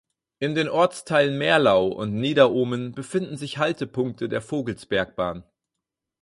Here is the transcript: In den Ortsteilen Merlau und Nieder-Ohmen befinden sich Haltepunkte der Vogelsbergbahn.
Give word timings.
In 0.39 0.55
den 0.55 0.67
Ortsteilen 0.67 1.37
Merlau 1.37 1.85
und 1.89 2.15
Nieder-Ohmen 2.15 2.91
befinden 2.93 3.37
sich 3.37 3.59
Haltepunkte 3.59 4.29
der 4.29 4.41
Vogelsbergbahn. 4.41 5.43